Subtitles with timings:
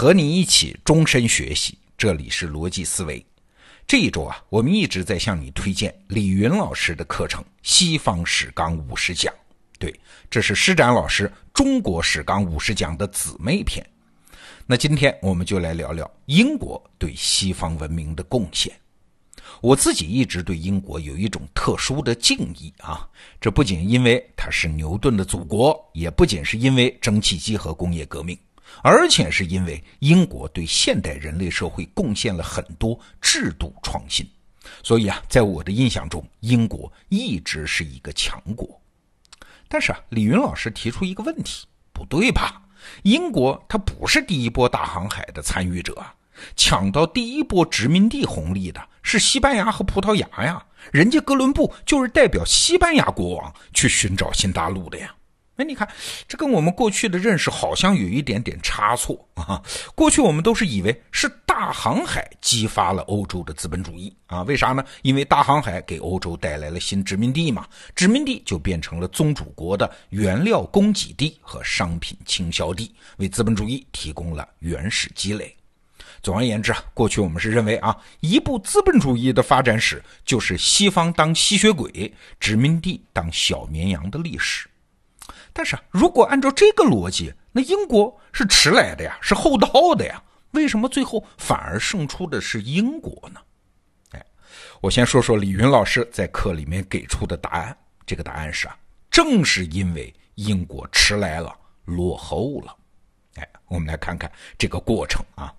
[0.00, 3.22] 和你一起终身学习，这里是逻辑思维。
[3.86, 9.30] 这一周啊，我们一直在向你推荐李云老师的课程《西方史纲五十讲》。
[9.78, 9.94] 对，
[10.30, 13.86] 这是施展老师《中国史纲五十讲》的姊妹篇。
[14.64, 18.72] 那今天我们就来聊聊英国对西方文明的贡献。
[19.60, 23.06] 我自己一直对英国有一种特殊的敬意啊，
[23.38, 28.38] 这不仅因为它是牛顿的祖国，也不仅是因为蒸汽机和工业革命。
[28.82, 34.26] 而且是因为英国对现代人类社会贡献了很多制度创新，
[34.82, 38.80] 所以啊，在我的印象中，英国一直是一个强国。
[39.68, 42.62] 但是啊，李云老师提出一个问题，不对吧？
[43.02, 46.02] 英国它不是第一波大航海的参与者，
[46.56, 55.14] 抢到第一波殖民地红利的是西班牙和葡萄牙呀，人家哥伦布就是代表西班牙国王去寻找新大陆的呀。
[55.60, 55.86] 哎，你看，
[56.26, 59.62] 这跟我们过去的认识好像有一点点差错啊！
[59.94, 64.42] 过去我们都是以为是大航海激发了欧洲的资本主义啊？
[64.44, 64.82] 为啥呢？
[65.02, 75.54] 因为大航海给欧洲带来了新殖民地嘛，殖民地就变成了宗主国的原料供给地和商品倾销地，为资本主义提供了原始积累。
[76.22, 84.69] 总而言之啊，过去我们是认为啊，一部资本主义的发展史就是西方当吸血鬼，殖民地当小绵羊的历史。
[85.52, 93.40] 但是，如果按照这个逻辑，那英国是迟来的呀，是后到的呀，为什么最后反而胜出的是英国呢？
[94.12, 94.24] 哎，
[94.80, 97.76] 我先说说李云老师在课里面给出的答案。
[98.06, 98.76] 这个答案是啊，
[99.10, 101.54] 正是因为英国迟来了，
[101.84, 102.76] 落后了。
[103.36, 105.52] 哎，我们来看看这个过程啊。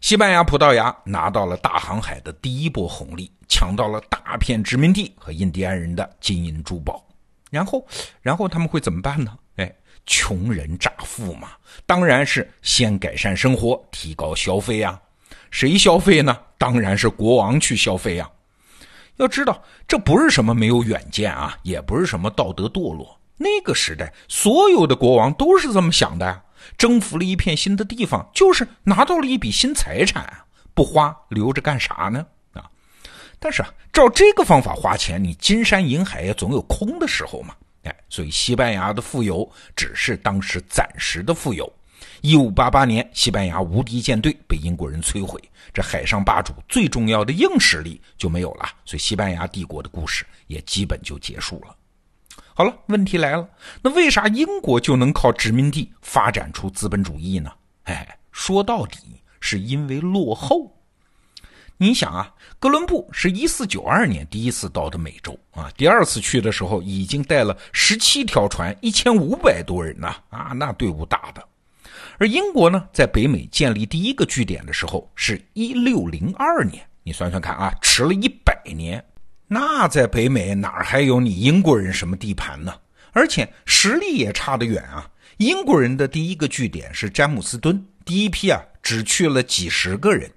[0.00, 7.05] 西班牙、葡萄牙拿到了大航海的第一波红利，抢到了大片殖民地和印第安人的金银珠宝。
[7.56, 7.86] 然后，
[8.20, 9.36] 然后他们会怎么办呢？
[9.56, 11.52] 哎，穷人乍富嘛，
[11.86, 15.00] 当然是先改善生活，提高消费呀。
[15.50, 16.36] 谁消费呢？
[16.58, 18.30] 当然是国王去消费呀。
[19.16, 23.18] 要知道，这不是什么没有远见啊，也不是什么道德堕落。
[23.38, 26.42] 那个时代，所有的国王都是这么想的。
[26.76, 30.44] 征服了一片新的地方，就是拿到了一笔新财产啊，
[30.74, 32.26] 不花留着干啥呢？
[33.38, 37.54] 但是啊，照这个方法花钱，你金山银海也总有空的时候嘛。
[37.84, 41.72] 哎，所以西班牙的富有只是当时暂时的富有。
[42.22, 45.40] 一五八八年，西班牙无敌舰队被英国人摧毁，
[45.72, 51.76] 这海上霸主最重要的硬实力就没有了，所以西班牙帝国的故事也基本就结束了。
[52.54, 53.48] 好了，问题来了，
[53.82, 57.52] 那为啥英国就能靠殖民地发展出资本主义呢？
[57.84, 58.98] 哎，说到底
[59.38, 60.72] 是因为落后。
[61.78, 71.44] 你想啊，哥伦布是一四九二年第一次到的美洲啊，第二次去的时候已经带了十七条船，一千五百多人呢啊，那队伍大的。
[72.18, 79.04] 而英国呢，在北美建立第一个据点的时候是一六零二年，你算算看啊，迟了一百年。
[79.46, 82.72] 那在北美哪还有你英国人什么地盘呢？
[83.12, 85.10] 而且实力也差得远啊。
[85.36, 90.30] 英国人的第一个据点是詹姆斯敦，第一批啊只去了几十个人。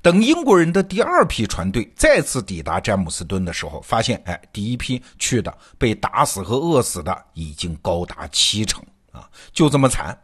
[0.00, 10.16] 等英国人的第二批船队再次抵达詹姆斯敦的时候，发现，哎，第一批去的被打死和饿死的已经高达七成啊，就这么惨。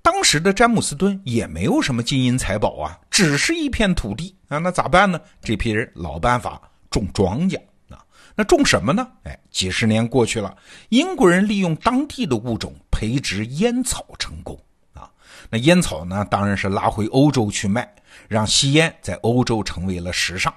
[0.00, 5.20] 当时的詹姆斯敦也没有什么金银财宝啊，只是一片土地啊，那咋办呢？
[5.42, 7.58] 这批人老办法，种庄稼
[7.90, 7.98] 啊。
[8.34, 9.06] 那种什么呢？
[9.24, 10.56] 哎，几十年过去了，
[10.90, 14.58] 英国人利用当地的物种培植烟草成功
[14.94, 15.10] 啊。
[15.50, 17.92] 那烟草呢，当然是拉回欧洲去卖。
[18.26, 20.52] 让吸烟在欧洲成为了时尚。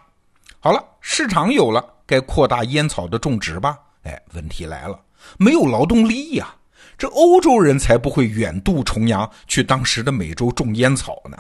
[0.60, 3.78] 好了，市场有了，该扩大烟草的种植吧？
[4.04, 5.00] 哎，问题来了，
[5.38, 6.56] 没有劳动力呀！
[6.98, 11.38] 这欧洲人才不会远渡重洋去当时的美洲种烟草呢。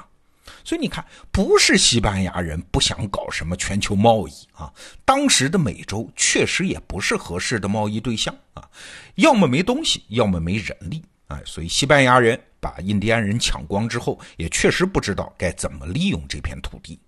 [0.63, 4.71] 所以你看，不是西班牙人不想搞什么全球贸易啊，
[5.05, 8.67] 当时的美洲确实也不是合适的贸易对象啊，
[9.15, 11.03] 要么没东西，要么没人力。
[11.31, 16.99] 哎，所以西班牙人把印第安人抢光之后，也确实不知道该怎么利用这片土地。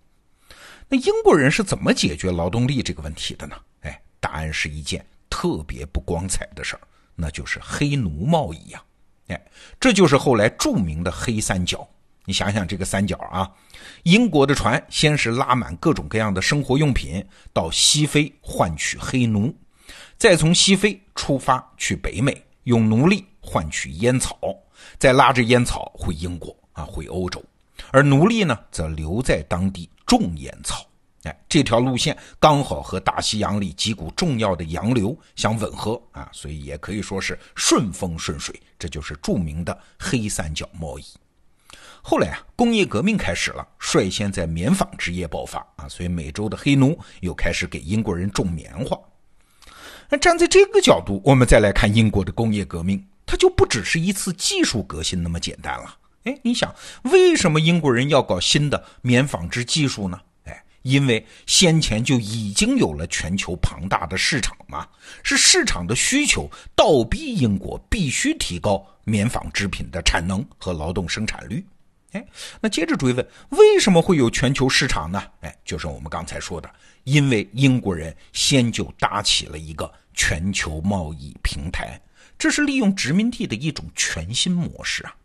[0.88, 3.56] 那英国人是怎么解决劳动力这个问题的呢？
[3.82, 6.82] 哎，答案是一件特别不光彩的事儿，
[7.16, 8.82] 那就是黑奴贸易呀。
[9.28, 9.46] 哎，
[9.80, 11.88] 这就是后来著名的黑三角。
[12.26, 13.52] 你想想这个三角啊，
[14.04, 19.54] 英国的船先是拉满各种各样的生活用品到西非换取黑奴，
[20.18, 23.26] 再从西非出发去北美用奴隶。
[23.44, 24.40] 换取烟草，
[24.98, 27.44] 再拉着烟草回英国啊，回欧洲，
[27.92, 30.86] 而奴隶呢，则留在当地种烟草。
[31.24, 38.60] 哎，这条路线刚好和大西洋里几股重要的洋流相吻合啊，所以也可以说是顺风顺水。
[38.80, 41.04] 这就是著名的黑三角贸易。
[42.02, 48.98] 后来啊，工业革命开始了，率先在棉纺织业爆发啊，所以美洲的黑奴又开始给英国人种棉花。
[50.10, 53.02] 那站在这个角度，我们再来看英国的工业革命，
[53.34, 55.98] 它就不只是一次技术革新那么简单了。
[56.26, 56.72] 哎，你想，
[57.06, 60.22] 为什么英国人要搞新的棉纺织技术呢？
[60.44, 64.88] 哎，因为先前就已经有了全球庞大的市场嘛，
[65.24, 71.66] 是市场的需求倒逼英国必须提高棉纺织品的产能和劳动生产率。
[72.12, 72.24] 哎，
[72.62, 75.24] 那接着追问，为什么会有全球市场呢？
[75.42, 76.70] 哎，就是我们刚才说的，
[77.06, 82.00] 因为英国人先就搭起了一个全球贸易平台，
[82.38, 85.16] 这是利用殖民地的一种全新模式啊。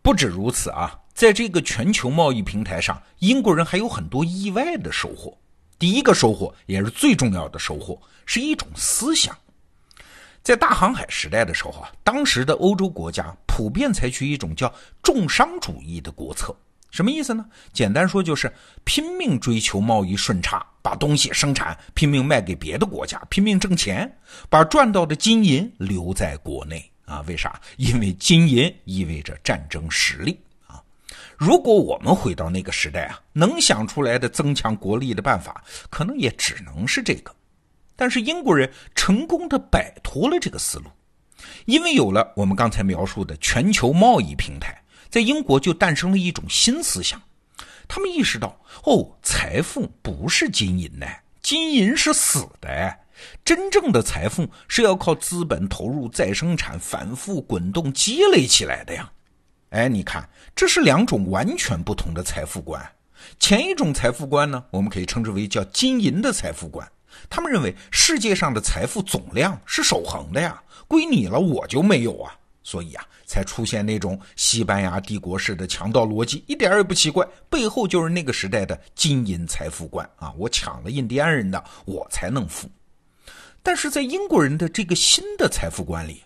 [0.00, 5.36] 不止如此啊，在这个全球贸易平台上，英国人还有很多意外的收获。
[5.78, 9.36] 第一个收获，也是最重要的收获，是一种思想。
[10.42, 16.56] 在大航海时代的时候啊，当时的欧洲国家普遍采取一种叫重商主义的国策，
[16.90, 17.44] 什么意思呢？
[17.72, 18.52] 简单说就是
[18.84, 24.10] 拼命追求贸易顺差，把东西生产，拼命卖给别的国家，拼命挣钱，
[24.48, 27.22] 把赚到的金银留在国内啊？
[27.28, 27.60] 为啥？
[27.76, 30.82] 因为金银意味着战争实力啊！
[31.36, 37.34] 如果我们回到那个时代啊，能想出来的增强国力的办法，可能也只能是这个。
[37.94, 40.86] 但是英国人成功的摆脱了这个思路，
[41.66, 47.20] 因为有了我们刚才描述的全球贸易平台，在英国就诞生了一种新思想。
[47.86, 51.06] 他们意识到，哦，财富不是金银的，
[51.40, 52.98] 金银是死的，
[53.44, 59.10] 真正的财富是要靠资本投入再生产、反复滚动积累起来的呀。
[59.70, 62.86] 哎，你看，这是两种完全不同的财富观。
[63.40, 66.86] 前一种财富观呢，我们可以称之为叫金银的财富观。
[67.30, 72.34] 他们认为世界上的财富总量是守恒的呀，归你了我就没有啊，
[72.68, 82.70] 所以啊，才出现那种西班牙帝国式的强盗逻辑，一点也不奇怪，背后就是那个时代的金银财富观啊，我抢了印第安人的，我才能富。
[83.62, 86.22] 但是在英国人的这个新的财富观里，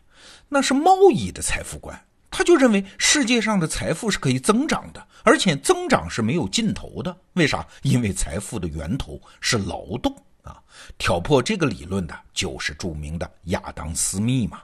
[0.48, 1.96] 那是贸易的财富观，
[2.28, 7.16] 他就认为世界上的财富是可以增长的，而且增长是没有尽头的。
[7.34, 7.64] 为啥？
[7.82, 10.12] 因为财富的源头是劳动。
[10.42, 10.60] 啊，
[10.98, 14.60] 挑破这个理论的就是著名的亚当·斯密嘛。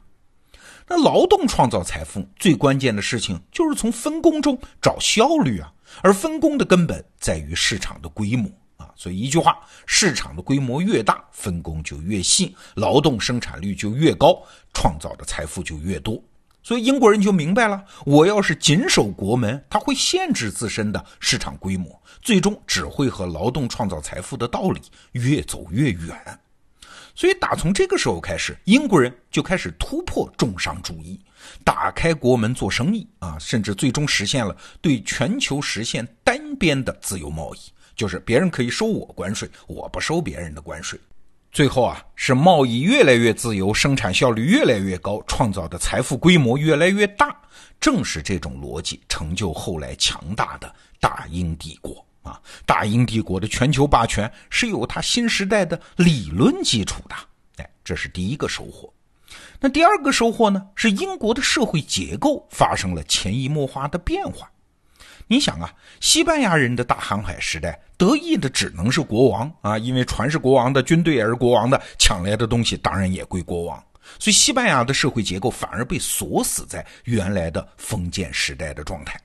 [0.88, 5.70] 那劳动创造财富最关键的事情就是从分工中找效率啊，
[6.02, 8.88] 而分工的根本在于市场的规模啊。
[8.96, 14.42] 所以一句话，市场的规模越大，分工就越细，劳动生产率就越高，
[14.72, 16.22] 创造的财富就越多。
[16.62, 24.80] 所以英国人就明白了，我要是紧守国门，他会限制自身的市场规模，最终只会和劳动创造财富的道理
[25.12, 26.40] 越走越远。
[27.18, 31.20] 所以打从这个时候开始，英国人就开始突破重商主义，
[31.64, 37.58] 打开国门做生意啊，甚至最终实现了对全球实现单边的自由贸易，
[37.96, 40.96] 就是别人可以收我关税，我不收别人的关税。
[41.50, 47.36] 最后啊，是贸易越来越自由，生产效率越来越高，创造的财富规模越来越大。
[47.80, 52.40] 正是这种逻辑成就后来强大的大英帝国啊！
[52.66, 57.14] 大英帝国的全球霸权是有它新时代的理论基础的。
[57.56, 58.92] 哎，这是第一个收获。
[59.60, 60.66] 那第二个收获呢？
[60.74, 64.50] 是英国的社会结构发生了潜移默化的变化。
[65.26, 73.82] 你想啊，西班牙人的大航海时代得意的只能是国王啊，因为船是国王的，军队也是国王的，抢来的东西当然也归国王。
[74.18, 79.20] 所以西班牙的社会结构反而被锁死在原来的封建时代的状态。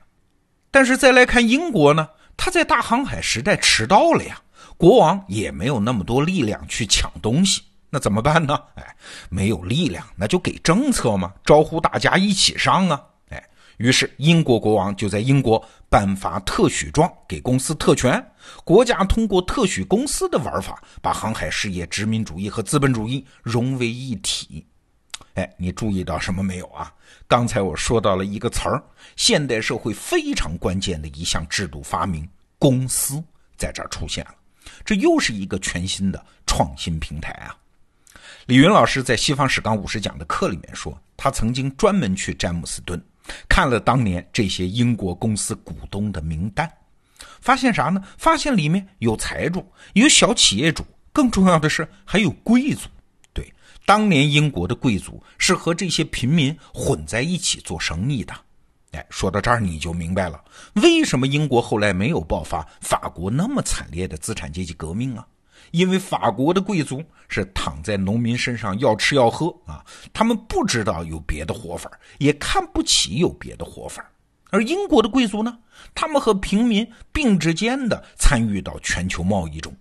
[0.70, 4.40] 但是再来看英国呢，他在大航海时代迟到了呀，
[4.76, 8.58] 国王也没有那么多力量去抢东西，那怎么办呢？
[8.74, 8.96] 哎，
[9.28, 13.00] 没有力量，那就给政策嘛，招呼大家一起上啊。
[13.78, 18.24] 于是，英国国王就在英国颁发特许状，给公司特权。
[18.62, 24.64] 国家通过特许公司的玩法，把航海事业、殖民主义和资本主义融为一体。
[25.34, 26.92] 哎，你注意到什么没有啊？
[27.26, 28.82] 刚才我说到了一个词儿，
[29.16, 33.22] 现代社会非常关键的一项制度发明——公司，
[33.56, 34.34] 在这儿出现了。
[34.84, 37.56] 这又是一个全新的创新平台啊！
[38.46, 43.02] 李云老师在《西方史纲五十讲》的课里面说，他曾经专门去詹姆斯敦。
[43.48, 46.70] 看了当年这些英国公司股东的名单，
[47.40, 48.02] 发现啥呢？
[48.18, 52.88] 发现里面有财主，有小企业主，更重要的是还有贵族。
[53.86, 58.34] 当年英国的贵族是和这些平民混在一起做生意的。
[58.92, 60.42] 哎，说到这儿你就明白了，
[60.74, 65.26] 为什么英国后来没有爆发法国那么惨烈的资产阶级革命啊？
[65.72, 74.08] 因为法国的贵族是躺在农民身上要吃要喝啊，他们不知道有别的活法，也看不起有别的活法。
[74.50, 75.58] 而英国的贵族呢，
[75.94, 79.74] 他们和平民并之间的参与到全球贸易中。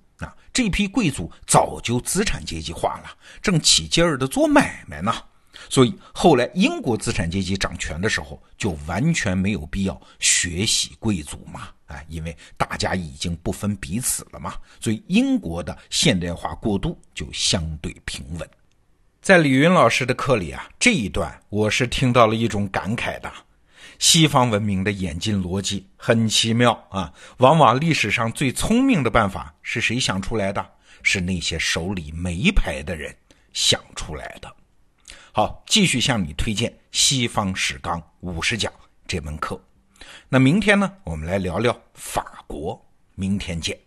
[0.54, 3.10] 这批贵族早就资产阶级化了，
[3.42, 5.12] 正起劲儿的做买卖呢。
[5.70, 18.50] 所以后来英国资产阶级掌权的时候，就完全没有必要学习贵族嘛，哎，因为大家已经不分彼此了嘛，所以英国的现代化过渡就相对平稳。
[19.22, 23.32] 在李云老师的课里啊，这一段我是听到了一种感慨的：
[24.04, 30.64] 西方文明的演进逻辑很奇妙啊，往往历史上最聪明的办法是谁想出来的？
[31.04, 33.16] 是那些手里没牌的人
[33.54, 34.54] 想出来的。
[35.32, 38.70] 好，继续向你推荐《西方史纲五十讲》
[39.08, 39.58] 这门课。
[40.28, 42.86] 那明天呢，我们来聊聊法国。
[43.16, 43.80] 明天见。